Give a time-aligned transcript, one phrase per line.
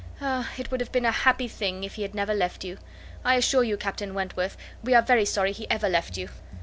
[0.19, 0.49] Ah!
[0.57, 2.79] it would have been a happy thing, if he had never left you.
[3.23, 6.29] I assure you, Captain Wentworth, we are very sorry he ever left you."